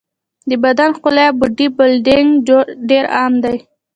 [0.49, 2.31] د بدن ښکلا یا باډي بلډینګ
[2.89, 3.57] ډېر عام دی.